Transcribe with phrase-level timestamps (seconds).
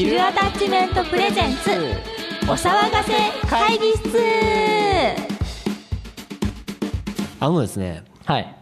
[0.00, 1.70] ヒルアタッチメントプレゼンツ
[2.50, 3.12] お騒がせ
[3.46, 4.18] 会議室。
[7.38, 8.56] あのですね、はい。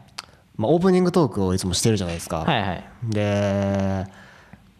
[0.56, 2.84] まあ、オープニングトークをいつもしてるじゃないですか、はいはい。
[3.04, 4.06] で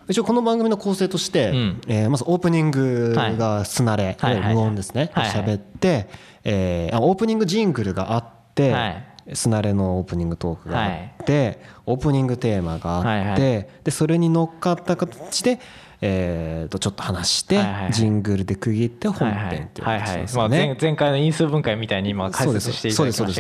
[0.09, 1.80] 一応この番組の構成として、うん。
[1.86, 5.45] えーまずオープニングがすなれ、はい無音ですね、はいはい。
[5.45, 6.09] 喋って、
[6.43, 8.25] えーあオープニングジングルがあっ
[8.56, 9.04] て、はい。
[9.34, 13.69] すなれのオープニングトークがあって、オープニングテーマがあって、はいはい。
[13.84, 15.61] でそれに乗っかった形で、
[16.01, 17.93] えーとちょっと話して、はいはいはい。
[17.93, 20.06] ジングルで区切って本はいはい編っていうはいはい。
[20.06, 20.79] 形ですまあ前よね。
[20.80, 23.34] 前回の因数分解みたいに今解説していただきまし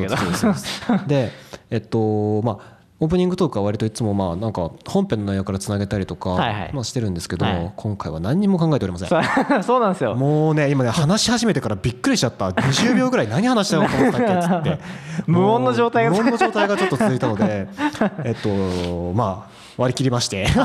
[0.86, 1.06] たけど。
[1.06, 1.30] で
[1.70, 6.70] えっとまあオープニングトークは割といつもまあなんか本編の内容からつなげたりとかはいはい。
[6.72, 7.72] まあしてるんですけど、はい。
[7.76, 9.08] 今回は何にも考えておりません。
[9.08, 9.22] そう
[9.62, 10.16] そうなんですよ。
[10.16, 12.48] もうね今ね話し始めてからびっくりしちゃった。
[12.48, 14.78] 20秒ぐらい何話したのかと思ったっけっつって。
[15.28, 17.68] 無音の状態が無音の状態がちょっと続いたので
[18.24, 20.48] えっとまあ割り切りまして。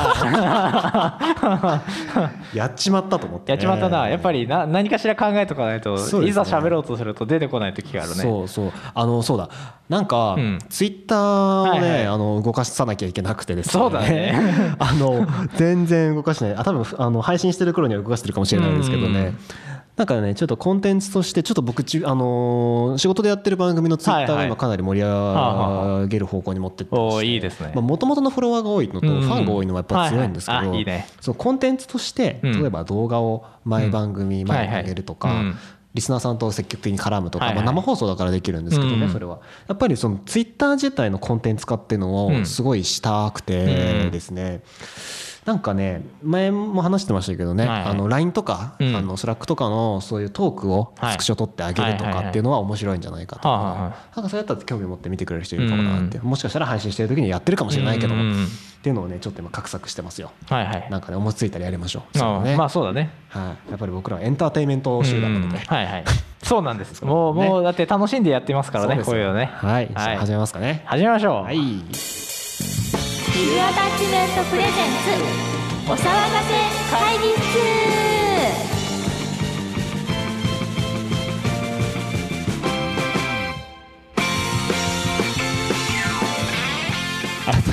[2.53, 4.09] やっちまったと思って、やっちまったな。
[4.09, 5.97] やっぱりな何かしら考えとかないと、い
[6.31, 8.23] ざ喋ろうとすると出てこない時があるね。
[8.23, 8.71] そうそう。
[8.93, 9.49] あのそうだ。
[9.87, 10.57] なんか、うん。
[10.67, 12.07] ツイッターをね、はいはい。
[12.07, 13.71] あの動かさなきゃいけなくてですね。
[13.73, 14.35] そうだね。
[14.79, 15.27] あの
[15.57, 16.55] 全然動かしてない。
[16.55, 19.37] あ多分あの配信してる頃には動かしてるかもしれないんですけどね、うん
[19.95, 26.95] なんかねちょっとコンテンツとしてちょっと僕ちあのー仕事でやってる番組のツイッターが今かなり盛り上げる方向に持ってって。
[26.95, 32.61] もともとのフォロワーが多いのとうんファンが多いのはやっぱ強いんですけど、コンテンツとしてうん。
[32.61, 35.43] 例えば動画を毎番組前に上げるとか、
[35.93, 39.11] リスナーさんと積極的に絡むとか、まあ、生放送だからできるんですけどね、うん。
[39.11, 39.41] それは。
[39.67, 44.61] やっぱりそのツイッター自体のコンテンツ化っていうのをすごいしたくてですね、
[45.45, 47.81] なんかね前も話してましたけどね、はい。
[47.81, 48.95] はいあの LINE とか、うん。
[48.95, 51.13] あのスラックとかのそういうトークをはい。
[51.13, 58.47] スクショ取ってあげるとかっていうのは面白いんじゃないかとか、はあはあはなんかそうやったら興味持って見てくれる人いるかもなって、もしかしたら配信してる時にやってるかもしれないけども、うんうんうん
[58.83, 60.33] っていうのをねちょっと今画策してますよ。
[60.49, 60.87] はいはい。
[60.91, 62.17] なんかね思いついたらやりましょう。
[62.17, 62.57] あそうね。
[62.57, 63.11] まあそうだね。
[63.29, 65.63] はい、やっぱり僕らはエンターテインメント集団なので、うん。
[65.63, 66.03] はいはい。
[66.43, 67.01] そうなんです。
[67.05, 67.47] もうね。
[67.47, 69.45] もうだって楽しんでやってますからねこういうのね。
[69.53, 70.83] はい、じゃあ始めますかね。
[70.85, 71.57] 始めましょう、はい、
[73.33, 74.71] ヒルアタッチメントプレゼン
[75.87, 76.53] ツお騒がせ
[76.91, 78.12] 会議室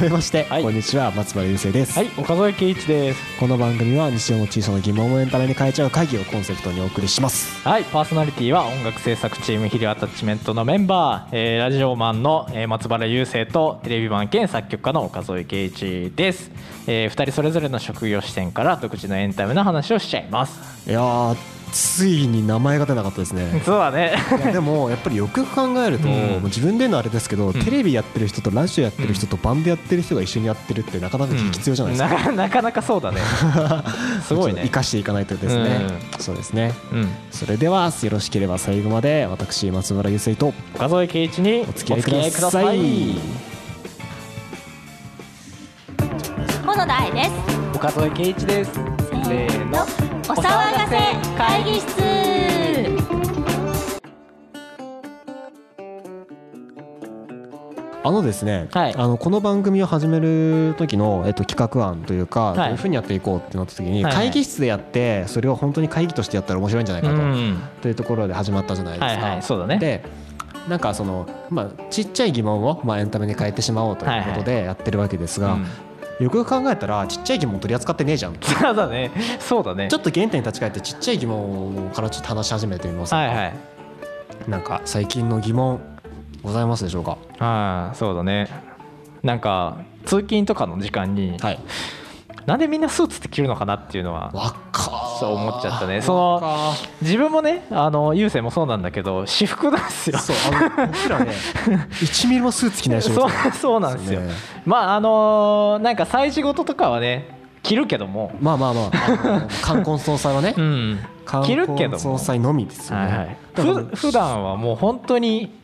[0.00, 0.62] 改めまして、はい。
[0.62, 3.38] こんにちは松原優生です、はい岡添圭一です。
[3.38, 7.61] この番組は日常の小さな疑問をエンタメに変えちゃう会議をコンセプトにお送りします。
[7.69, 16.50] はいパーソナリティは音楽制作チームヒルアタッチメントのメンバー、えーラジオマンの、えー松原雄生とテレビマン兼作曲家の岡添圭一です、
[16.87, 20.89] え2人それぞれの職業視点から独自のエンタメの話をしちゃいます。
[20.89, 23.62] いやーついに名前が出なかったですね。
[23.64, 24.16] そうだね。
[24.53, 26.14] でもやっぱりよくよく考えると、うん。
[26.14, 27.53] もう自分で言うのはあれですけど、ん。
[27.53, 33.20] テレビやってる人とラジオやってる人とバンドやってる人が一緒にやってるってなかなか必要じゃないですか、な なかなかそうだね。
[34.26, 34.62] すごいね。
[34.64, 35.80] 生かしていかないとですね、
[36.19, 36.75] そうですね。
[36.92, 37.09] うん。
[37.30, 42.78] それではよろしければ最後まで私松村優生と岡添圭一にお付き合いください。
[46.66, 47.30] 小野田愛です。
[47.75, 48.72] 岡添圭一です。
[48.72, 50.96] せーのお騒がせ
[51.36, 51.91] 会議室。
[58.04, 58.94] あのですね、はい。
[58.94, 62.56] あのこの番組を始める時の、えっと、企画案というか、い。
[62.58, 69.06] どういうふうにやっていこうってなった時に、会議室でやってそれを本当に会議としてやったら面白いんじゃないかと,、うんというところで始まったじゃないですか。
[69.06, 69.78] はいはいそうだね。
[69.78, 70.04] で
[70.68, 75.66] なんかその、まあ、ちっちゃい疑問を、まあ、エンタメに変えてしまおうということでやってるわけですが、うん
[76.20, 78.34] よくよく考えたらちっちゃい疑問取り扱ってねえじゃん。
[78.34, 79.10] ちそうだね。
[79.41, 79.88] そうだね。
[79.94, 83.54] ょっと原点に立ち返ってちっちゃい疑問からちょっと話し始めてみます、はいはい。
[84.47, 85.80] なんか最近の疑問
[86.42, 87.16] ございますでしょうか？
[87.38, 88.48] ああそうだね。
[89.22, 91.59] なんか通勤とかの時間に、はい
[92.47, 94.33] なんでみんなスーツって着るのかなっていうのは
[95.19, 96.03] そう思っちゃったね。
[96.03, 100.19] その自分もねあの優勢もそうなんだけど私服なんですよ。
[100.19, 101.33] そうあの僕らね
[102.01, 104.21] 1ミリもスーツ着ない人そうそうなんですよ。
[104.21, 104.33] ね。
[104.65, 108.33] まああのーなんか催事事とかはね着るけども。
[108.41, 108.91] まあまあまあ。
[109.63, 110.54] 冠婚葬祭はね。
[110.57, 111.01] うん。
[111.45, 113.36] 着るけども冠婚葬祭のみですよね、はいはい、
[113.95, 115.59] 普段はもう本当に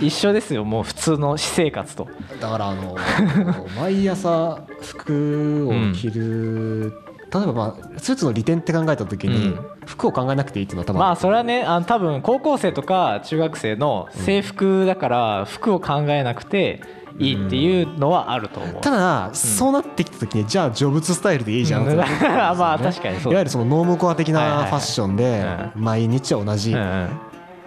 [0.00, 2.08] 一緒ですよもう普通の私生活と。
[2.40, 2.96] だからあの
[3.80, 6.92] 毎朝服を着る、
[7.32, 9.78] 例えばまあスーツの利点って考えた時に、うん。
[9.88, 16.82] 服を考えなくていいっていうのは多分、まあそれはねあの多分高校生とか中学生の制服だから服を考えなくて
[17.18, 21.96] いいっていうのはあると思う、ただ、そうなってきた時にじゃあジョブズスタイルでいいじゃんって。
[21.96, 22.34] なってくるん。
[22.36, 25.44] まあ確かにそうだいわゆるそのノームコア的なファッションで
[25.74, 26.76] 毎日は同じ、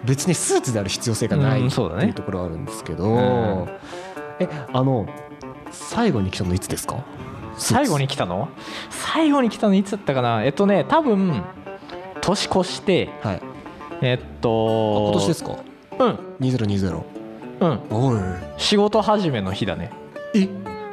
[0.04, 2.06] 別にスーツである必要性がないってうんそうだね。
[2.06, 3.68] いうところはあるんですけど、ん。
[4.40, 5.06] えあの
[5.70, 7.04] 最後に来たのいつですか？
[7.56, 8.48] 最後に来たの？
[8.90, 10.44] 最後に来たのいつだったかな？
[10.44, 11.42] えっとね多分
[12.20, 13.42] 年越してはい。
[14.00, 15.56] えっと今年ですか？
[15.98, 16.18] うん。
[16.40, 17.02] 2020
[17.60, 17.80] うん。
[17.90, 18.20] おい。
[18.58, 19.90] 仕事始めの日だね。
[20.34, 20.48] え？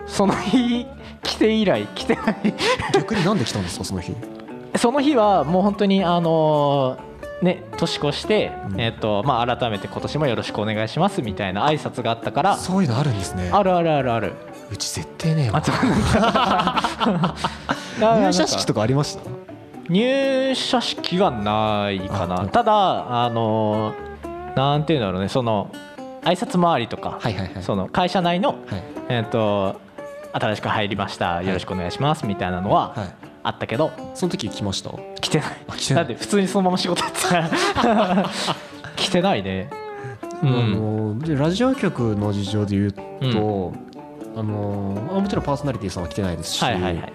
[0.06, 0.86] その日
[1.24, 2.36] 来て以来来てない。
[2.94, 4.14] 逆になんで来たんですかその日？
[4.76, 7.09] その日はもう本当にあのー
[7.42, 8.82] ね年越して、うん。
[8.82, 13.50] えっとまあ改めて今年もよろしくお願いしますみたいな挨拶があったからそういうのあるんですね。
[13.54, 14.34] あるあるあるある。
[14.72, 15.62] うち絶対ねえわ。
[18.00, 19.24] 入社式とかありました？
[19.90, 24.10] 入社式はないかあなただあのー
[24.56, 25.30] なんていうんだろうね。
[25.30, 25.72] その
[26.24, 27.64] 挨拶回りとか、はいはいはい。
[27.64, 28.60] その会社内の、はい。
[29.10, 29.80] えっと
[30.34, 31.42] 新しく入りました。
[31.42, 33.08] よろしくお願いしますみたいなのははい
[33.44, 34.92] あったけどその時来ました？
[35.22, 35.48] 来てない。
[35.68, 36.04] あ来てない。
[36.08, 37.30] だって普通にそのまま仕事やってた。
[37.30, 38.30] か ら
[38.96, 39.70] 来てないね。
[40.44, 43.74] うあんのでラジオ局の事情で言うと、
[44.38, 47.14] あのあもちろんパーソナリティさんは来てないですし、はいはいはい。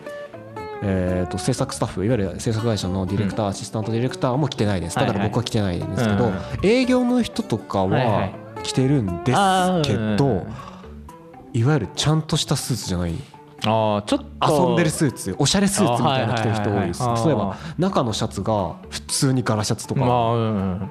[0.86, 4.96] えー、と制作スタッフいわゆる制作会社のディレクター、アシスタントディレクターも来てないです。
[4.96, 5.18] だかはい。
[5.18, 8.34] はいら僕は来てないんですけど、うん営業の人とかはいははい。
[8.62, 10.46] 来てるんですあーけうんど、
[11.54, 13.14] いわゆるちゃんとしたスーツじゃない
[13.66, 17.24] ああちょっと遊んでるスーツおしゃれスーツみたいな着てる人多いですあーはいはいはい。
[17.24, 20.90] はい例えば中のシャツが普通に柄シャツとか、まあうん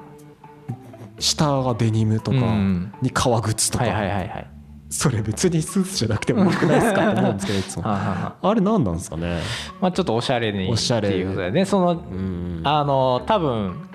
[1.18, 2.92] 下がデニムとかうん。
[3.00, 4.50] に革靴とか、はいはいはいはい。
[4.90, 7.82] それ別にスーツじゃなくてもよくないですかって思うんですけどいつも。
[7.88, 9.38] はあれ何なんですかね？
[9.80, 11.08] まあちょっとおしゃれにおしゃれ。
[11.08, 11.64] っていうことだよね。
[11.64, 12.60] そのうん。
[12.64, 13.88] あの多分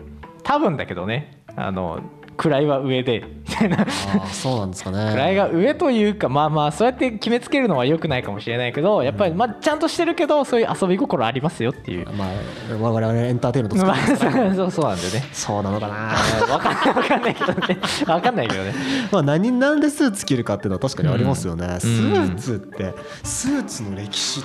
[0.43, 1.43] 多分だけどね。
[1.55, 1.99] あの
[2.47, 3.23] 位は上で。
[3.49, 3.85] みたいなあ
[4.23, 5.33] あそうなんですかね。
[5.33, 12.07] 位が上というかまあまあそうやって決めつけるのは良くないかもしれないけどやっぱりまあちゃんとしてるけどそういう遊び心ありますよっていう。
[12.11, 12.29] まあ
[12.77, 15.23] 我々エンターテインメントま作そうそうなんだよね。
[15.33, 16.15] そうなのかな。
[16.47, 17.77] 分かんない分かんないけどね。
[18.05, 18.73] 分かんないけどね。
[19.11, 22.93] まあ何なんでスーツ着るかっていうのは確かにありますよね、スーツって
[23.23, 24.43] スーツの歴史っ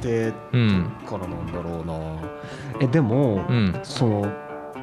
[0.00, 1.94] てうんからなんだろうな。
[2.80, 3.78] えでも、うん。
[3.82, 4.22] その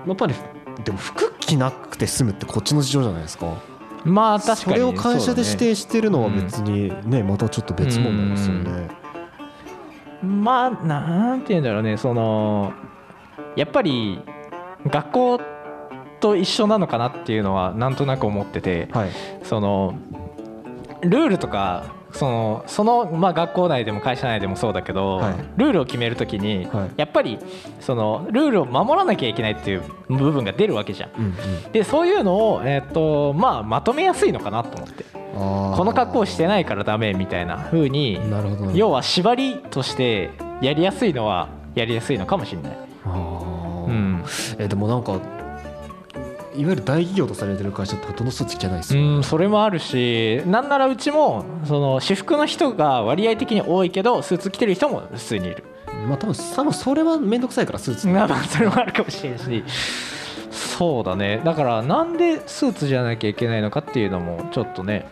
[0.08, 0.36] やっぱり
[0.84, 3.62] でも服着なくて済むってこっちの事情じゃないですか。
[4.04, 8.88] まあ確かにそれを会社で指定してるのは別にねまたちょっと別問題ですよね、だね
[10.22, 12.72] まあなんて言うんだろうねその
[13.56, 14.22] やっぱり
[14.86, 15.42] 学校
[16.20, 19.10] と一緒なのかなっていうのはなんとなく思っててはい。
[19.44, 19.98] その
[21.02, 25.36] ルールとかそのその、まあ、学校内でも会社内でもそうだけど、はい。
[25.58, 26.92] ルールを決めるときに、はい。
[26.96, 27.38] やっぱり
[27.82, 31.12] そのルールを守らなきゃいけないっていう部分が出るわけじゃん。
[31.18, 31.28] うんう
[31.70, 31.72] ん。
[31.72, 35.06] でそういうのを、えっとまあ、まとめやすいのかなと思って。
[35.36, 42.78] この格好をしてないからダメみたいな風になるほど要は縛りとしてやりやすいのはやりやすいのかもしれない。
[43.06, 44.24] うん。
[44.58, 45.20] えでもなんか
[46.58, 55.64] いわゆる大企業とされてる会社ってほとんどスーツ着てないですよ、うん、それもあるしなんならうちもその私服の人が割合的に多いけどスーツ着てる人も普通にいる。
[56.08, 58.08] まあ多分多分それは面倒くさいからスーツ。
[58.08, 59.64] まあまあそれもあるかもしれんし。
[60.52, 61.42] そうだね。
[61.44, 65.10] だからなんでスーツじゃなきゃいけないのかっていうのもちょっとね。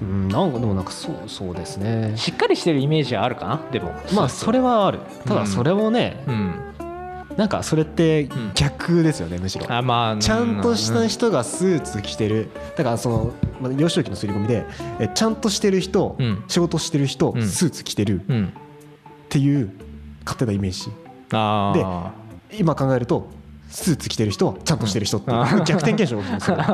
[0.00, 2.12] うんなんかでもなんかそうそうですね。
[2.16, 3.60] しっかりしてるイメージはあるかな？
[3.70, 3.92] でも。
[4.14, 5.00] まあそれはある。
[5.26, 6.54] ただそれもね、うん
[7.36, 9.70] なんかそれってん逆ですよねむしろ。
[9.70, 12.48] あまあちゃんとしたうん人がスーツ着てる。
[12.76, 14.64] だからそのまあ幼少期の刷り込みで
[14.98, 16.44] えちゃんとしてる人、うん。
[16.48, 17.46] 仕事してる人、うん。
[17.46, 18.20] スーツ着てる。
[18.20, 18.52] っうん。
[19.28, 19.70] ていう
[20.24, 20.90] 勝手なイメージ。
[21.32, 22.12] ああ
[22.52, 23.28] 今考えると
[23.68, 26.64] スーツ着てる人はちゃんとしてる人っていう 逆転現象が起きますよね。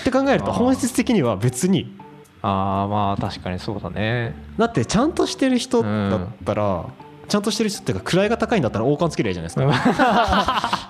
[0.00, 1.96] って考えると本質的には別に。
[2.42, 4.34] ああまあ確かにそうだね。
[4.58, 6.86] だってちゃんとしてる人だったら、
[7.30, 10.10] ちゃんとしてる人っていうか位が高いんだったら王冠つけりゃいいじゃないですか、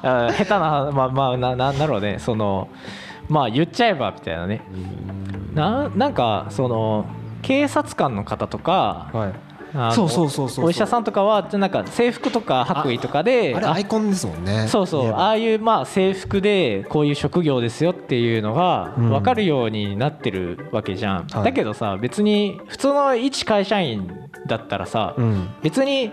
[0.02, 2.68] あ 下手なまあまあななんだろうねその
[3.28, 4.62] まあ言っちゃえばみたいなね。
[5.54, 7.06] ななんかその
[7.42, 9.50] 警察官の方とかはい。
[9.94, 14.66] そうそうそうそうお医者さんとかはなんか制服とか白衣とかであれアイコンですもんね。
[14.66, 19.10] そうそうああいうまあ制服でこういう職業ですよっていうのがうん。
[19.10, 21.44] 分かるようになってるわけじゃん、はい。
[21.44, 24.10] だけどさ別に普通の一会社員
[24.46, 25.48] だったらさ、うん。
[25.62, 26.10] 別に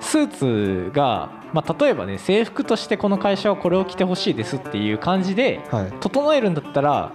[0.00, 5.92] スーツが、まあ、例えばね制服としてこの会社はこれを着てほしいですっていう感じではい。
[6.00, 7.12] 整えるんだったら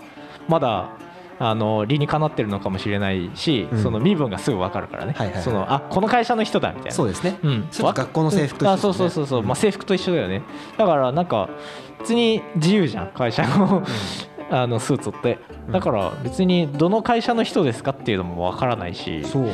[0.47, 0.91] まだ
[1.37, 3.83] あの理にかなってるのかもしれないし、うん。
[3.83, 5.43] その身分がすぐ分かるからね、はいはいはい。
[5.43, 6.91] そのあこの会社の人だみたいな。
[6.91, 10.43] そうですね、うん、学校の制服と一緒あそうそうそうそう、まあ、制服と一緒だよね。
[10.77, 11.49] だからなんか
[11.99, 13.83] 別に自由じゃん会社の
[14.51, 15.39] あのスーツって。
[15.49, 19.43] うんだから別にどの会社の人ですかっていうのもわからないし、そう。
[19.43, 19.51] うん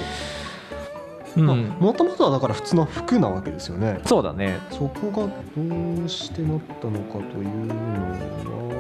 [1.36, 4.00] もともとはだから普通の服なわけですよね。
[4.06, 4.60] そうだね。
[4.70, 8.76] そこがどうしてなったのかというのは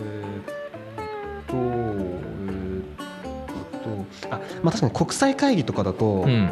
[0.00, 0.40] えー
[1.42, 6.50] っとえーっとあまあ確かに国際会議とかだと、うん。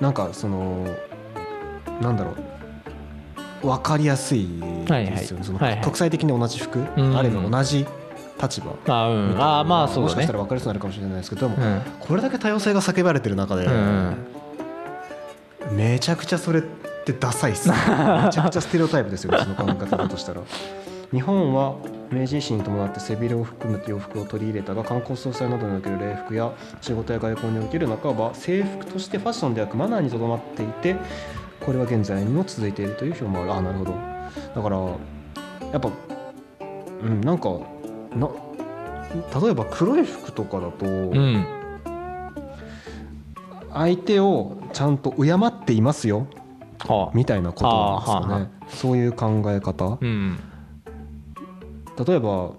[0.00, 0.86] なんかその
[2.00, 2.32] なんだろ
[3.62, 4.48] う分かりやすい
[4.88, 7.86] ですよね、その国際的に同じ服、ある意味同じ
[8.42, 8.74] 立場。
[8.88, 11.56] あ、うん、あまあそう、ね、もしかしたら分かりそうになるかもしれないですけども、
[12.00, 13.68] これだけ多様性が叫ばれてる中で、
[15.70, 16.62] めちゃくちゃそれっ
[17.04, 17.74] てダサいっす、ね、
[18.24, 20.40] めちゃくちゃステレオタイプですよその考え方だとしたら。
[21.12, 21.74] 日本は
[22.10, 30.96] 明治維新に伴って背広を含む洋服を取り入れたが観光総裁などにおける礼服や仕事や外交における半ば制服としてファッションではなくマナーにとどまっていて
[31.60, 33.52] これは現在にも続いているという表もある。
[33.52, 33.94] あなるほど。
[34.54, 34.78] だから
[35.70, 35.90] やっぱ
[37.02, 37.60] うんなんか
[38.16, 38.28] な
[39.40, 41.46] 例えば黒い服とかだと、うん、
[43.72, 46.26] 相手をちゃんと敬っていますよ、
[46.86, 50.38] はあ、みたいなことなんですよね、はあはあ、そういう考え方、うん、
[52.06, 52.52] 例えば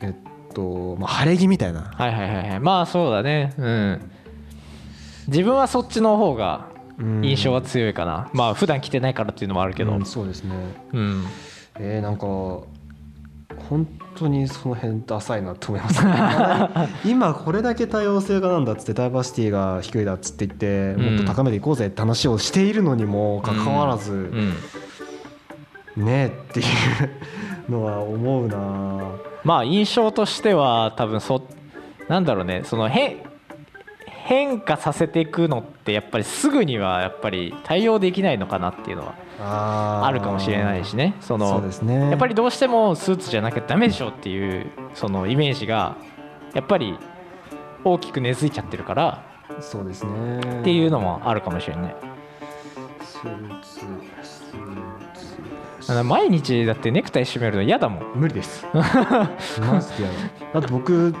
[0.00, 0.14] えっ
[0.54, 1.82] と、まあ、晴れ着みたいな。
[1.82, 2.60] はいはいはいはい。
[2.60, 3.52] まあそうだね。
[3.58, 4.10] うん。
[5.28, 6.68] 自分はそっちの方が
[6.98, 10.54] 印象は強いかな、うん、まあ普段着てないからっていうのもあるけど、うん、そうですね。
[10.92, 11.24] うん。
[11.78, 12.26] えー、なんか
[13.68, 16.02] 本当にその辺ダサいなと思います、
[17.08, 24.54] 今これだけ多様性がなんだっつってダイバーシティが低いだっつって言ってもっと高めていこうぜって話をしているのにもかかわらず、うん。
[25.98, 26.62] うん、ねえってい
[27.68, 28.56] うのは思うな
[29.44, 31.42] まあ印象としては多分そ
[32.08, 32.62] なんだろうね。
[32.64, 33.18] その変
[34.26, 39.06] 変化させていくのってやっぱりすぐにはやっぱり対応できないのかなっていうの
[39.38, 41.14] はあるかもしれないしね。
[41.20, 45.96] そのね、やっぱりどうしてもスーツじゃなきゃダメでしょっていうそのイメージが
[46.54, 46.98] やっぱり
[47.84, 49.24] 大きく根付いちゃってるから
[49.60, 50.40] そうですね。
[50.40, 51.96] っていうのもあるかもしれない。
[53.02, 58.12] スーツスーツ毎日だってネクタイ締めるの嫌だもん。
[58.16, 58.66] 無理です。
[58.74, 58.80] マ
[59.80, 60.14] ジで嫌だ。
[60.54, 61.14] だって僕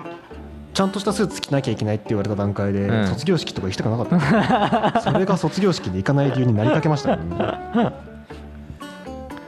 [0.76, 5.00] ちゃんとしたスーツ着なきゃいけないって言われた段階で、うん、卒業式とか行きたくなかった。
[5.10, 7.22] それが卒業式で行かない理由になりかけました、ね、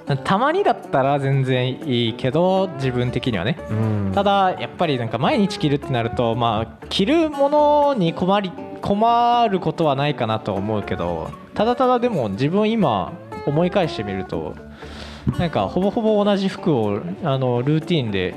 [0.25, 13.12] たまにだったら全然いいけど自分的にはね、うん、ただやっぱりなんか毎日着るってなるとまあ着るものに困り困ることはないかなと思うけどただただでも自分今
[13.44, 14.54] 思い返してみると
[15.38, 18.35] なんかほぼほぼ同じ服をあのルーティンで。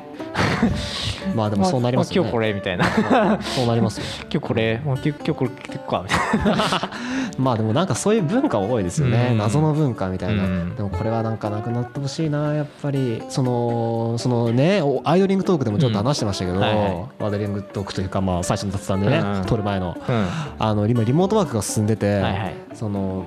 [1.36, 3.42] まあでもそうなりますよね、まあ、今日これみたいな。
[3.42, 4.06] そうなりますよ。
[4.24, 6.92] 今日これもう今日これ結構みたいな
[7.38, 19.98] まあでもなんかそういう文化多いですよね、うん、謎の文化みたいな、うん、でもこれはなんかなくなってほしいなやっぱりそのそのねアイドリングトークでもちょっと話してましたけど、うんはいはい、アイドリングトークというかまあ最初の雑談でね、撮る前の、
[20.60, 23.26] あの今リモートワークが進んでて、はいはい、その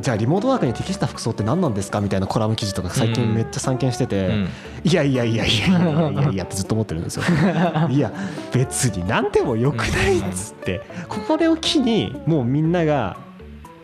[0.00, 4.48] じゃあリモートワークに適した服装って何なんですかみたいなコラム記事とか最近めっちゃ散見してて、うん、
[4.84, 7.24] いやいやいやいやいやいやいやってずっと思ってるんですよ
[7.90, 8.12] いや
[8.52, 13.18] 別に何でもよくないっつってこれを機にもうみんなが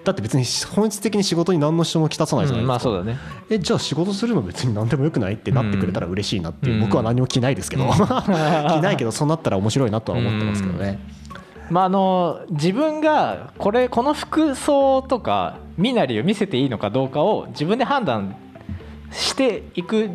[0.05, 3.19] だって別に本質的に仕事に何の支障もきたさないじゃないですか、うんまあね、
[3.51, 11.01] えじゃあ仕事するの別に何でもよくないってなってくれたら嬉しいなっていう、僕は何も着ないですけど、着ないけどそうなったら面白いなとは思ってますけどね。
[11.71, 18.37] まあ、あの自分がこれこの服装とか身なりを見せていいのかどうかを自分で判断
[19.11, 20.11] していく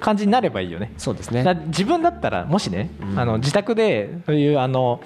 [0.00, 0.92] 感じになればいいよね。
[0.96, 1.44] そうですね。
[1.66, 5.00] 自分だったらもしね、うん、あの自宅でそういうあの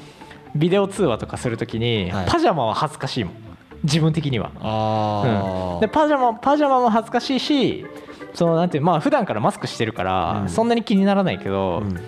[0.54, 3.34] ビデオ通話とかするときに、はい、パジャマは恥ずかしいもん。
[3.84, 4.52] 自分的には。
[4.60, 7.86] あうん、でパジャマパジャマも恥ずかしいし
[8.34, 12.00] そのなんていうまあ普段からマスクしてるから、そんなに気にならないけど、うん、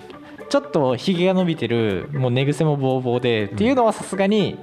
[0.55, 4.57] ちょっとひげが伸びてるもう寝癖もボーボーで、っていうのはさすがに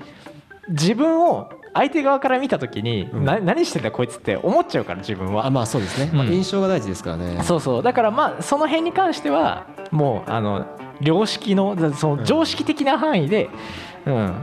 [0.71, 5.45] 自分を相手側から見た時に、うん、何してんだこいつって思っちゃうから自分は。
[5.45, 7.83] あまあそうですね、まあ、印象が大事ですからね、そうそう。
[7.83, 10.65] だからまあその辺に関してはもうあの
[11.03, 13.51] 良識のその常識的な範囲で、
[14.07, 14.35] うん、うん、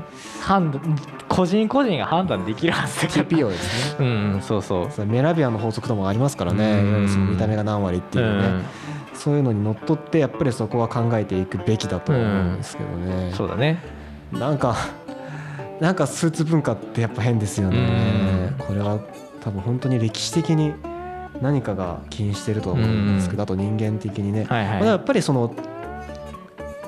[0.42, 4.06] 判断個人個人が判断できるはずだ TPO ですね。
[4.06, 5.06] うんそうそう。
[5.08, 8.66] メラビアンの法則ともありますからね、うん、その見た目が何割っていうね、うん
[9.20, 13.84] そういうのにのっとってやっぱりそこは考えていくべきだと思うんですけどね、うん、そうだね。
[14.32, 14.78] なんか
[15.82, 19.00] なんかスーツ文化ってやっぱ変ですよね、これは
[19.42, 20.74] 多分本当に歴史的に
[21.42, 25.54] 何かが起因してると思うんですけど、あと人間的にね、はいはい、やっぱりその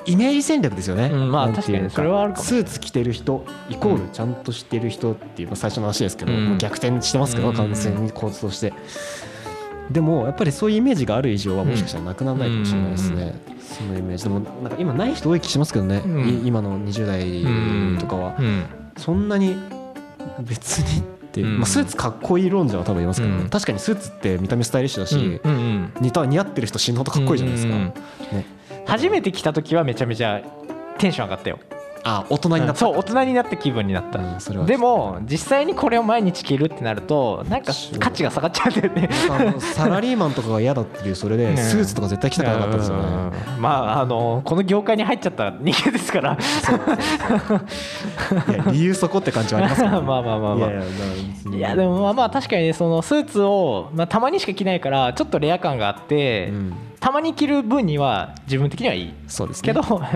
[0.04, 8.72] イメージ戦略ですよね、うん、まあ確かにそれはあるスーツ着てる人イコールちゃんとしてる人っていう最初の話ですけど、うん、逆転してますけど完全に構図として
[9.92, 14.24] でもやっぱりそういうイメージがある以上はもしかしたらなくならないかもしれないですね、そのイメージ。
[14.24, 16.02] でもなんか今ない人多い気しますけどね、
[16.44, 18.36] 今の20代とかは、
[18.96, 19.56] そんなに
[20.40, 25.40] 別にって、まあ、スーツかっこいい論者は多分いますけど、確かにスーツって見た目スタイリッシュだし、
[26.00, 27.94] 似似合ってる人死ぬほどかっこいいじゃないですか、ね、
[28.86, 30.42] 初めて来た時はめちゃめちゃ
[30.98, 31.58] テンション上がったよ
[32.04, 32.74] あ大人になった。
[32.76, 39.08] そう大人になった気分になった、うんそれはでも実際にこれを毎日着るってなるとなんか価値が下がっちゃうんだよね。
[39.60, 43.02] サラリーマンとかが嫌だっていうそれでスーツとか絶対着たくなかったですよね。
[43.56, 43.60] うん。
[43.60, 46.38] まああのこの業界に入っちゃった人間ですから。
[48.48, 50.70] いや理由そこって感じはありますけど まあまあまあまあ。
[51.54, 59.14] いやでもまあまあ確かにねそのスーツを、まあ、たまにしか着ないからちょっとレア感があって、うんたまに着る分には自分的にはいい。
[59.26, 59.66] そうですね。
[59.66, 60.10] けど、やっ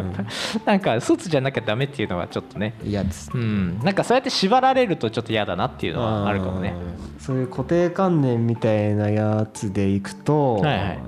[0.65, 2.75] ぱなんかスーツじゃなきゃダメっていうのはちょっとね。
[2.85, 3.29] 嫌です。
[3.35, 3.81] うん。
[3.81, 6.75] なんかそうやって縛られるとちょっと嫌だなっていうのはあるかもね。
[7.17, 7.21] うん。
[7.21, 10.99] そういう固定観念みたいなやつでいくと、はいはい。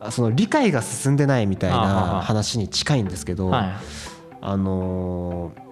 [0.00, 3.70] あその理解が進んでないみたいなは話に近いんですけど、はい。
[4.40, 5.62] あのー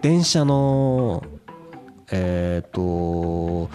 [0.00, 1.24] 電車の
[2.12, 3.70] えっ、と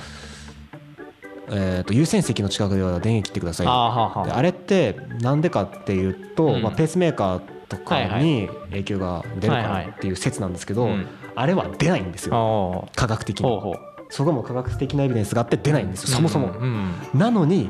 [1.52, 3.68] えー、と優先席の近くでは電源切ってください。
[3.68, 6.62] ああれってなんでかっていうと、うん。
[6.62, 8.24] まあ、ペースメーカーとかはいはい。
[8.24, 12.36] に影響が出るかはいはいらっていう説なんですけど、うんあれは出ないんですよ。
[12.36, 13.00] おー。
[13.00, 13.76] 科学的に。
[14.10, 17.70] そこも科学的なエビデンスがあって出ないんですよそもそも、うんなのに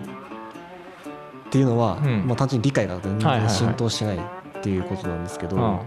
[1.48, 2.26] っていうのは、うん。
[2.26, 4.20] まあ、単純に理解が全はいはいはい然浸透してないっ
[4.62, 5.80] ていうことなんですけど、うん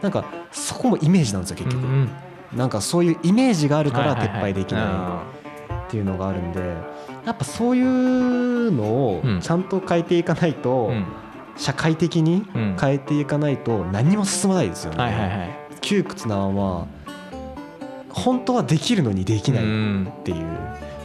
[0.00, 2.10] なんかそこもイメージなんですよ結局、うん。
[2.56, 4.36] なんかそういうイメージがあるからはいはいはい。
[4.38, 5.24] 撤廃できな
[5.70, 6.74] いっていうのがあるんで
[7.24, 11.06] やっぱそういうのをうんちゃんと変えていかないと、うん。
[11.56, 12.76] 社会的にうん。
[12.80, 16.86] 変えていかないと何も進まないですよね、窮屈なまま
[18.08, 20.46] 本当はできるのにできないうんっていう。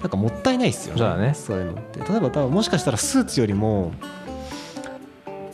[0.02, 1.00] なんかもったいないですよね。
[1.00, 1.34] そうだね。
[1.34, 2.00] そういうのって。
[2.00, 3.92] 例えば多分もしかしたらスーツよりも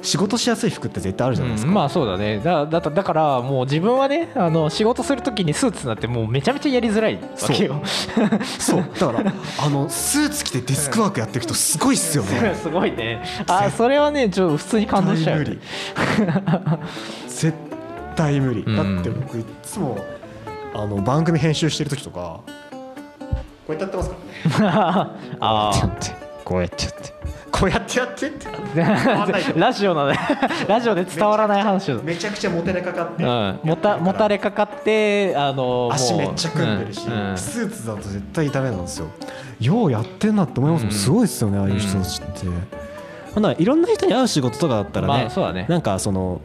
[0.04, 2.40] 仕事しやすい服って絶対あるじゃないですか、うんまあそうだね。
[2.40, 7.82] だだだからもう自分はねあの仕事するときにスーツなんてもうめちゃめちゃやりづらいわけよ。
[8.60, 8.86] そう。
[9.00, 12.54] だからあのスーツ着てデスクワークやってる人すごいっすよね。
[12.62, 13.24] すごいね。
[13.48, 15.40] あそれはねちょっと普通に感動しちゃう。
[15.40, 15.58] よね
[17.28, 17.54] 絶
[18.16, 18.62] 対無理。
[18.62, 18.76] うん。
[18.76, 19.98] だって僕いつも
[20.74, 22.42] あの番組編集してる時とか
[23.66, 24.16] こうやってやってますか
[24.60, 25.12] らね。
[25.40, 25.72] あ
[26.44, 27.23] こうやってやって
[27.54, 28.48] こうやってやってって。
[28.82, 30.18] あ ラジオなので
[30.68, 32.02] ラジオで伝わらない話を。
[32.02, 33.24] めちゃくちゃモテれかかって。
[33.24, 37.30] うん、もたもたれかかってあの足めっちゃ組んでるし、うん。
[37.30, 37.38] うん。
[37.38, 39.08] スーツだと絶対ダメなんですよ。
[39.60, 41.00] ようやってんなって思いますもん、うん。
[41.00, 42.48] すごいですよねああいう人たちって、
[43.36, 45.68] ほんならいろんな人に会う仕事とかだったらね,、まあね。
[45.70, 46.42] なんかその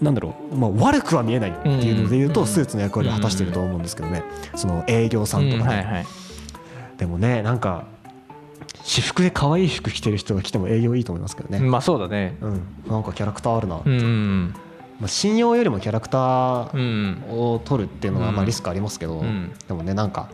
[0.00, 2.46] なんだろう、まあ、悪くは見えないっていうので言うと、うん。
[2.46, 4.22] スーツの役割を果たしてると思うんですけどね。
[4.54, 5.66] その営業さんとかね、うん。
[5.66, 6.06] はいはい。
[6.96, 7.86] でもねなんか
[8.82, 12.36] 私服で可愛い服着てる人が来ても営業いいと思いますけどね、まあそうだね。
[12.40, 12.62] うん。
[12.86, 13.92] なんかキャラクターあるな、うん。
[13.92, 14.54] うん
[15.00, 19.52] まあ、信用よりもキャラクターうんを取るっていうのはうんまあリスクありますけど、うん。
[19.66, 20.28] でもねなんか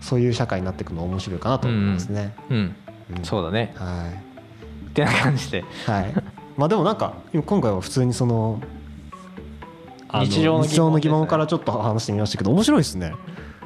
[0.00, 2.34] そういう社会になっていくの面白いかなと思いますね。
[2.50, 2.74] うん。
[3.16, 3.24] うん。
[3.24, 3.74] そうだね。
[3.76, 4.10] は
[4.88, 5.58] ってな感じで。
[5.58, 6.14] い、はい、
[6.56, 8.60] まあでもなんか今回は普通にその
[10.12, 13.12] 日常の疑問からちょっと話してみましたけど面白いですね。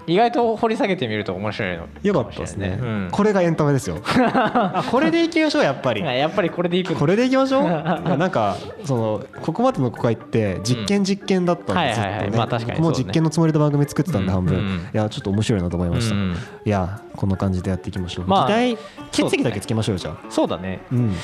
[0.07, 2.79] 意外と掘り下げてみると面白いのよかったですね。
[2.81, 3.09] うん。
[3.11, 3.99] これがエンタメですよ。
[4.05, 6.03] あこれでいきましょうやっぱり。
[6.03, 7.65] やっぱりこれでいくこれでいきましょう？
[8.17, 12.79] なんかそのここまでの国会って実験実験だったんでずっとね。
[12.79, 12.99] もそうね。
[12.99, 14.65] 実験のつもりで番組作ってたんで半分、うん。
[14.65, 18.79] うんいやちょっと面白いなと思いました、うんいやこんな感じでやっていきましょう、まあ議題
[19.11, 20.17] 決議だけつけましょうよじゃあ。
[20.31, 20.81] そうだね。
[20.91, 21.15] うん。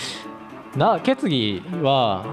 [0.76, 2.24] な決議は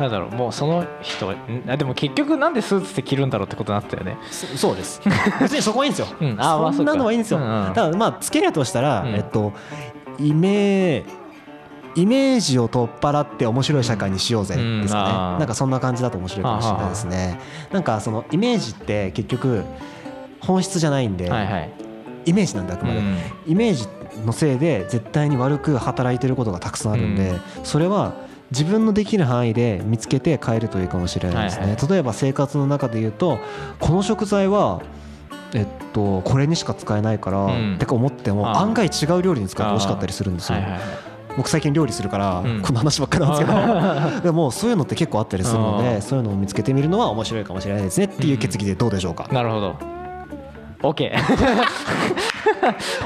[0.00, 1.64] なんだろうもうその人ん？
[1.68, 4.18] あでも結局なんでスーツって着るんだろうってことになったよね。
[4.30, 5.00] そそうです。
[5.40, 6.36] 別にそこはいいんですよ、 うん。
[6.38, 7.72] あそんなのはいいんですよ、うんうん。
[7.72, 9.08] ただまあつけるとしたら、うん。
[9.14, 9.52] えっと
[10.18, 11.04] イメ
[11.94, 15.38] イメージを取っ払って面白い社会にしようぜうんですかね、あー。
[15.38, 17.40] なんかそんな感じだと面白いかもしれないですね。
[17.72, 19.64] なんかそのイメージって結局
[20.40, 21.70] 本質じゃないんで、はいはい。
[22.26, 23.16] イメージなんであくまで、うん。
[23.46, 23.88] イメージ
[24.26, 27.40] のせいで絶対に悪く働いてることがたくさんあるんで、うん。
[27.64, 28.12] それは
[28.50, 33.38] 自分のできる範囲で見つけて変えるといいかもしれないですね、はいは例えば生活の中で言うと
[33.80, 34.82] この食材は
[35.52, 37.74] えっとこれにしか使えないから、うん。
[37.76, 40.82] ってか思っても案外違う料理に使って美味しかったりするんですよ、はいはいはい。
[41.36, 42.62] 僕最近料理するから、うん。
[42.62, 44.20] この話ばっかりなんですけど。
[44.22, 49.76] でもそういうのって結構あったりするのでそういうのを見つけてみるのは面白いかもしれないですねっていう決議でどうでしょうか、なるほど。
[50.82, 51.10] OK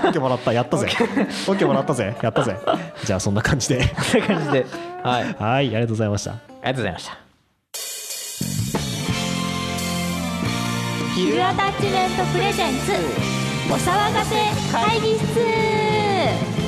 [0.03, 0.53] OK もらった。
[0.53, 0.89] やったぜ。
[1.47, 2.17] OK もらったぜ。
[2.23, 2.57] やったぜ。
[3.05, 3.79] じゃあそんな感じで。
[3.79, 4.67] こんな感じで
[5.03, 5.23] はい。
[5.23, 6.31] ありはいありがとうございました。
[6.33, 7.19] がとうございました。
[11.15, 12.93] ヒルアタッチメントプレゼンツ
[13.71, 14.37] お騒がせ
[14.73, 16.60] 会議室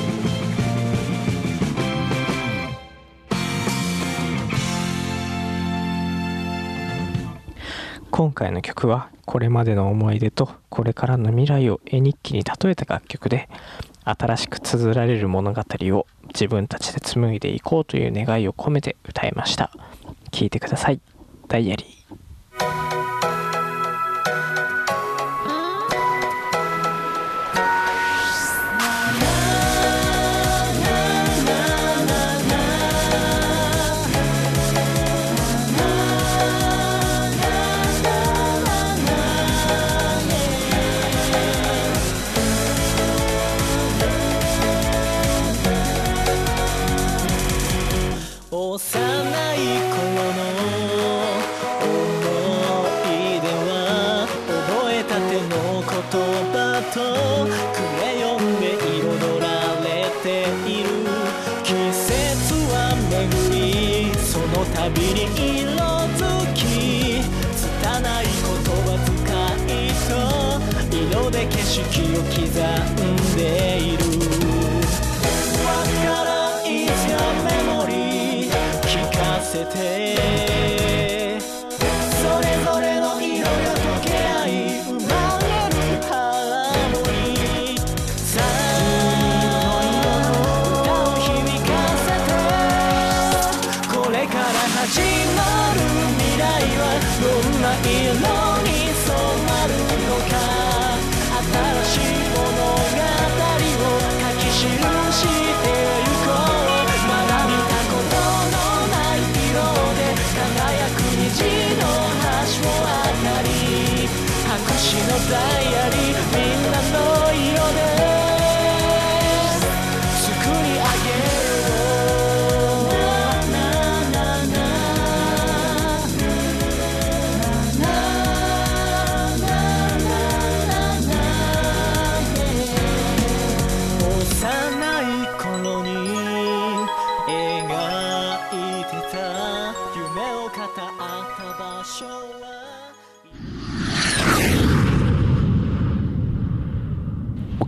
[8.15, 13.49] 今回の曲はこれまでの思い出とこれからの未来を絵日記に例えた楽曲で
[14.05, 19.71] 新しく綴られる物語を自分たちで紡いでいこうという願いを込めて歌いました。
[20.29, 21.01] 聴いてください。
[21.47, 23.02] ダイアリー。
[71.93, 72.92] 時を刻ん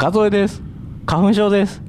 [0.05, 0.61] 岡添です。
[1.07, 1.81] 花粉症です。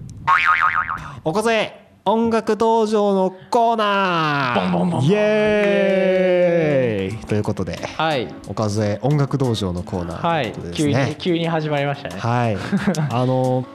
[1.23, 4.61] おこぜ音楽道場のコーナー。
[4.63, 5.11] ボンボンボンボン。
[5.11, 7.27] イエーイ。
[7.27, 8.35] ということではい。
[8.49, 12.19] 岡添音楽道場のコーナーはいということで急にすね急に始まりましたね。
[12.19, 12.57] はい。
[13.13, 13.67] あの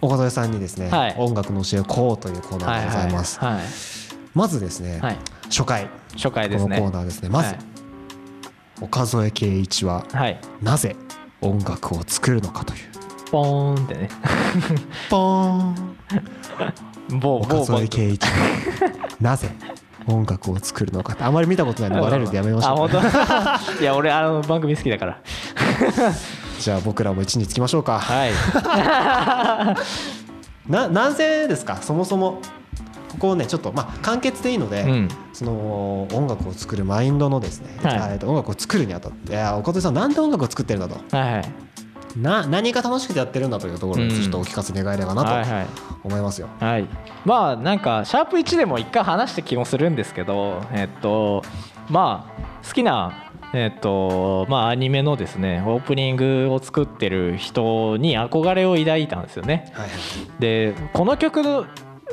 [0.00, 1.16] 岡添さんにですね、はい。
[1.18, 3.62] 音楽の教えをこうというコーナーでございます、はいはい
[4.34, 5.16] まずですね、はい。
[5.46, 5.88] 初回。
[6.12, 6.78] 初回このですね。
[6.78, 7.28] コーナーですね。
[7.28, 7.58] まず、はい。
[8.80, 10.38] 岡添圭一ははい。
[10.62, 10.94] なぜ
[11.40, 13.01] 音楽を作るのかという
[13.32, 14.08] ポーンってね。
[15.08, 15.96] ポーン。
[17.18, 18.30] 某岡某添圭一は
[19.20, 19.50] なぜ
[20.06, 22.72] 音楽を作るのかってあまり見たことないのでバレるんでやめましょう。
[22.72, 22.90] あ本
[23.78, 23.82] 当？
[23.82, 25.18] いや俺あの番組好きだから。
[26.60, 27.98] じゃあ僕らも一につきましょうか。
[28.00, 28.32] はい。
[30.70, 31.78] ななぜですか？
[31.80, 32.38] そもそも
[33.12, 35.08] ここをねちょっとまあ簡潔でいいので、うん。
[35.32, 37.94] その音楽を作るマインドのですね、はい。
[37.94, 41.16] えーと音楽を作るにあたっていや岡戸さんなんで音楽を作ってるんだと。
[41.16, 41.44] はいはい
[42.16, 44.20] な何が楽しくてやってるんだというところにうん。
[44.20, 45.66] ちょっとお聞かせ願えればなとはいはい。
[46.04, 46.48] 思いますよ。
[46.60, 46.86] はい、
[47.24, 51.42] まあなんかシャープ1でも一回話した気もするんですけどえっと
[51.88, 59.70] まあ好きなえっとまあアニメのですねオープニングを作ってる人に憧れを抱いたんですよね。
[59.74, 59.88] はい
[60.40, 61.66] でこの曲の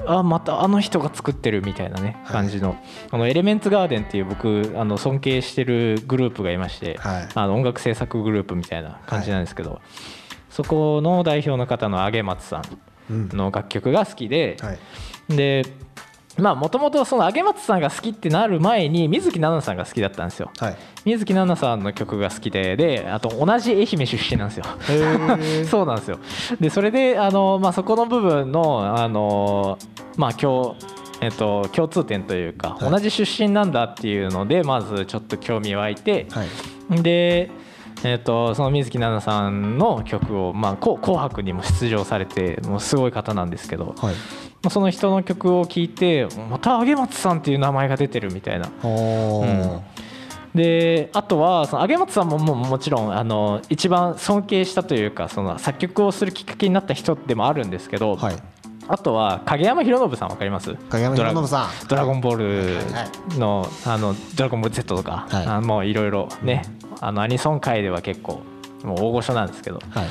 [0.05, 2.33] あまたあの人が作ってるみたいなねはい。
[2.33, 2.75] 感じの,、
[3.11, 7.29] あのエレメンツガーデンっていう僕あの尊敬してるグループがいまして、はい。
[7.33, 9.81] あの音楽制作グループみたいな感じなんですけど、
[10.49, 12.63] そこの代表の方の上松さん
[13.09, 13.29] うん。
[13.29, 14.79] の楽曲が好きで、はい。
[15.35, 15.63] で
[16.39, 20.51] まあもともとその上松さんが好きってなる前に水木奈々さんが好きだったんですよ。
[20.59, 20.77] はい。
[21.05, 24.65] 水木奈々さんの曲が好きでであと同じ愛媛出身なんですよ。
[25.69, 26.19] そうなんですよ。
[26.59, 29.77] でそれであの、まあ、そこの部分のあの
[30.17, 32.91] まあ今日えっと、共通点というか、はい。
[32.91, 37.01] 同じ出身なんだっていうのでまずちょっと興味湧いて、はい。
[37.01, 37.51] で、
[38.03, 44.15] えっとその水木奈々さんの曲を、まあ、紅白にも出場されてもうすごい方なんですけど、はい。
[44.15, 48.69] まあその人の曲を聴いてまた上松さんっていう名前が出てるみたいな。
[50.53, 58.35] であとはその上松さんもももちろんあの一番尊敬したというかその作曲をするきっかけになった人でもあるんですけど、はい。
[58.91, 60.73] あとは影山博信さんわかります？
[60.73, 61.87] 影山博信さん。
[61.87, 65.45] ドラゴンボーはいルの「あのドラゴンボール Z」とか、はい。
[65.45, 66.63] あのもういろいろね
[66.99, 68.41] あのアニソン界では結構
[68.83, 69.79] もう大御所なんですけど。
[69.91, 70.07] はい。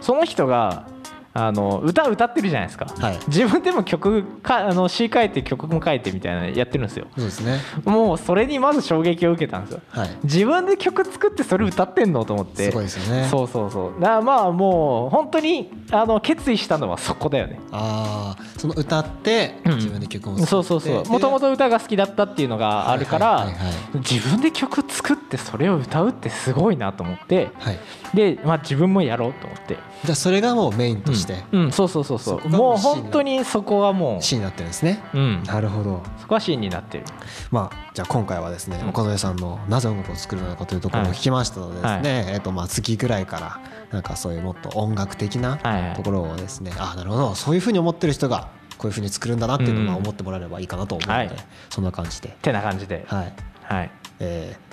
[0.00, 0.86] その人が
[1.32, 3.18] あの歌歌ってるじゃないですか、はい。
[3.28, 7.06] 自分でも曲かあの詩書いて曲も書いてみたいなのやってるんですよ。
[7.16, 7.60] そうですね。
[7.84, 9.80] もうそれにまず衝撃を受けたんですよ。
[9.90, 10.10] はい。
[10.24, 12.70] 自分で曲作ってそれ歌ってんのと思って。
[12.70, 13.28] すごいですよね。
[13.30, 14.00] そうそうそう。
[14.00, 17.60] だからまあもう本当にあの決意したのはそこだよね。
[17.70, 19.76] ああその歌ってうん。
[19.76, 20.50] 自分で曲も作って。
[20.50, 21.04] そうそうそう。
[21.04, 23.48] もともと歌が好きだったっていうのがあるから、
[23.94, 27.50] 自分で曲作ってそれを歌うってすごいなと思って。
[27.58, 27.78] はい。
[28.14, 29.78] で、まあ、自分もやろうと思って。
[30.04, 31.44] じゃあそれがもうメインとして。
[31.52, 32.18] うん、うんそうそうそう。
[32.18, 35.02] そそうもう本当にそこはもシーンになってるんですね。
[35.14, 36.02] う、うん、なるほど。
[36.18, 37.04] そこはシーンになってる。
[37.50, 38.88] まあじゃあ今回はですねうん。
[38.90, 42.02] 岡添さんのなぜ音楽を作るのかというところを聞きましたのでですはい。
[42.02, 45.82] ねえっとまあ次ぐらいからなんかそういうもっと音楽的なはい。
[45.82, 47.34] はいところをですねあなるほど。
[47.34, 51.28] そういうふうに思ってる人がこういうふうに作るんだなっていうのを思ってもらえればいいかなと思うのはい。
[51.28, 51.36] で
[51.68, 52.36] そんな感じで。
[52.40, 53.04] てな感じで。
[53.06, 53.32] はい。
[53.62, 53.90] はい。
[54.20, 54.70] えー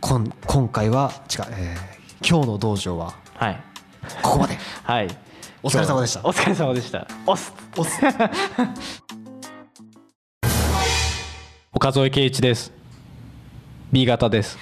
[0.00, 3.60] こん今回は違うえー今日の道場ははい。
[4.22, 4.56] ここまで。
[4.84, 5.08] はい
[5.60, 6.20] お疲れ様でした。
[6.20, 7.06] お疲れ様でした。
[7.26, 7.52] おす。
[7.76, 8.00] おす
[11.72, 12.72] 岡添圭一です。
[13.90, 14.56] B 型です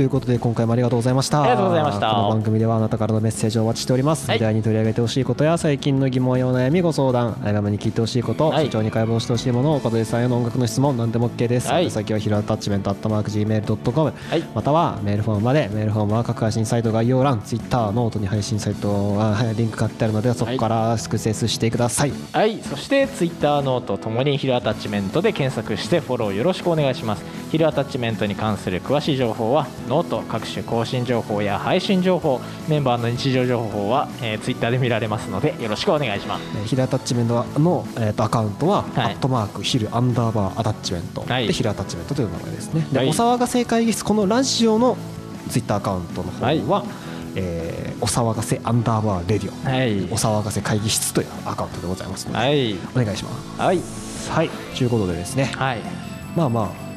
[0.00, 1.42] ということで今回もありがとうございました。
[1.42, 2.08] ありがとうございました。
[2.08, 4.38] この番組ではあなたからのメッセージをお待ちしております、はい。
[4.38, 7.92] 議題に取り上げてほしいことや最近の疑問やお悩みご相談アイガムに聞い。
[7.92, 11.90] てほしいこと、はい社長に解剖してほしいもの岡添さんへの音楽の質問何でも OK です、はい。
[11.90, 15.40] 先はヒルアタッチメントアットマーク Gmail.com、はいまたはメールフォーム。
[15.42, 18.88] までメールフォームは各配信サイト概要欄 Twitter ノートに配信サイト
[19.20, 22.58] あはいリンク貼ってあるのでそこからアクセスしてください、はい。
[22.62, 27.24] そしてツイッターノートともにヒルアタッチメントで検索してフォローよろしくお願いします。
[27.50, 36.44] ヒルアタッチメントに関する詳しい情報はノート各種更新情報や配信情報メンバーの日常情報は、えー、ツイッターで見られますのでよろしくお願いします。
[36.56, 39.14] えーヒルアタッチメントの、えー、とアカウントは、はい。
[39.14, 41.48] アットマークヒルアンダーバーアタッチメント、はい。
[41.48, 42.86] でヒルアタッチメントという名前ですね。
[42.92, 43.08] で、はい。
[43.08, 44.96] お騒がせ会議室このラジオの
[45.48, 46.88] ツイッターアカウントの方は、はい。
[47.34, 50.04] えーお騒がせアンダーバーレディオ、はい。
[50.04, 52.74] お騒がせ会議室というアカウントでございますので、はい。
[52.94, 53.60] お願いします。
[53.60, 53.80] はい。
[54.30, 55.80] はい、ということでですね、はい。
[56.36, 56.90] まあまあ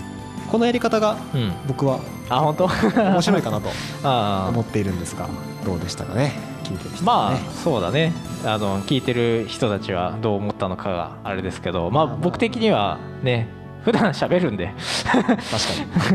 [0.52, 1.52] このやり方がうん。
[1.68, 2.00] 僕は
[2.36, 2.66] あ本当？
[2.96, 3.70] 面白いかなと
[4.50, 5.28] 思っているんですが、
[5.66, 7.38] どうでしたかね、聞いてる人まあ。
[7.64, 8.14] そうだね。
[8.46, 13.48] あの聞いてる人たちはどう思ったのかがあれですけどまあ僕的にはね
[13.84, 14.74] 普段喋るんで。
[15.06, 15.34] 確か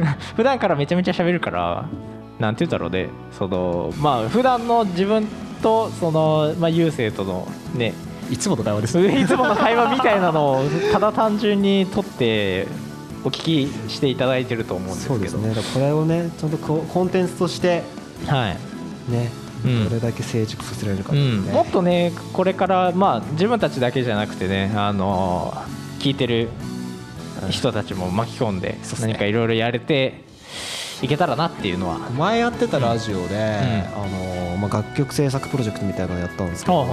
[0.01, 0.07] に。
[0.37, 1.85] 普段からめちゃめちゃ喋るから
[2.39, 3.09] なんて言うんだろうね。
[3.33, 5.27] そのまあ普段の自分
[5.63, 7.95] とそのまあ優勢とのね
[8.31, 9.01] いつもの会話です。
[9.09, 12.67] いつもの会話みたいなのをただ単純に取って
[13.25, 15.15] お聞きしていただいてると思うんですけど。
[15.15, 15.55] そうですね。
[15.75, 17.83] これをね、ちゃんとコンテンツとして
[18.27, 19.11] はい。
[19.11, 19.31] ね、
[19.65, 19.89] うん。
[19.89, 21.47] どれだけ成熟させられるかうっていうん。
[21.47, 25.55] ね、もっとねこれからまあ自分たちだけじゃなくてねあの
[25.99, 26.49] 聞いてる
[27.51, 30.25] 人たちも巻き込んで何かいろいろやれて
[31.03, 31.99] いけたらなっていうのは。
[32.11, 33.37] 前やってたラジオで、
[33.95, 36.87] あのまあ、楽曲制作プロジェクトみたいなのやったんですけど、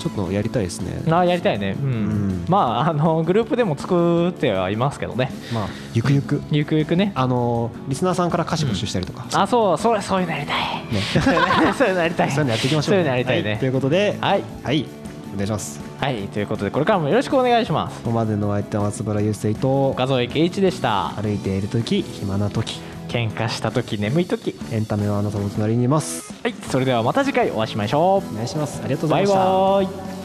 [0.00, 1.02] ちょっとやりたいですね。
[1.12, 1.76] あやりたいね。
[1.80, 2.44] うん、うん。
[2.48, 5.30] まああのグループでも作ってはいますけどね。
[5.52, 7.12] まあ、ゆくゆく、ゆくゆくね。
[7.14, 10.56] あのリスナーさんから歌詞募集したりとか、あそうそれそういうのやりたい。
[10.92, 11.00] ね、
[11.78, 12.30] そういうのやりたい。
[12.30, 13.52] そういうのやっていきましょう、そういうのやりたいね。
[13.52, 14.42] はということで、はい。
[14.64, 14.86] はい、
[15.34, 15.80] お願いします。
[15.98, 16.16] はい。
[16.28, 17.98] ということでこれからもよろしくお願いします。
[17.98, 21.10] ここまでのお相手は松原雄生と岡添圭一でした。
[21.10, 22.80] 歩いている時暇な時
[23.12, 24.54] 喧嘩した時眠い時。
[24.72, 26.32] エンタメはあなたの隣にいます。
[26.42, 28.80] はいそれではまた次回お会いしましょお願いします。
[28.82, 29.50] ありがとうバイうございました。
[29.50, 30.21] バーイ